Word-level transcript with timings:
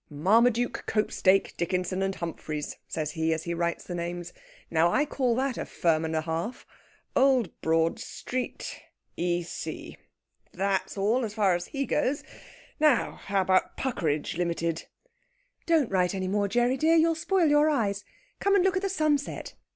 "Marmaduke, 0.09 0.85
Copestake, 0.87 1.55
Dickinson, 1.57 2.01
and 2.01 2.15
Humphreys," 2.15 2.77
says 2.87 3.11
he, 3.11 3.31
as 3.35 3.43
he 3.43 3.53
writes 3.53 3.83
the 3.83 3.93
names. 3.93 4.33
"Now 4.71 4.91
I 4.91 5.05
call 5.05 5.35
that 5.35 5.59
a 5.59 5.65
firm 5.67 6.05
and 6.05 6.15
a 6.15 6.21
half. 6.21 6.65
Old 7.15 7.51
Broad 7.61 7.99
Street, 7.99 8.81
E.C. 9.15 9.97
That's 10.53 10.97
all! 10.97 11.23
as 11.23 11.35
far 11.35 11.53
as 11.53 11.67
he 11.67 11.85
goes. 11.85 12.23
Now, 12.79 13.17
how 13.25 13.41
about 13.41 13.77
Puckeridge, 13.77 14.37
Limited?" 14.39 14.85
"Don't 15.67 15.91
write 15.91 16.15
any 16.15 16.27
more, 16.27 16.47
Gerry 16.47 16.77
dear; 16.77 16.95
you'll 16.95 17.13
spoil 17.13 17.45
your 17.45 17.69
eyes. 17.69 18.03
Come 18.39 18.55
and 18.55 18.63
look 18.63 18.75
at 18.75 18.81
the 18.81 18.89
sunset. 18.89 19.53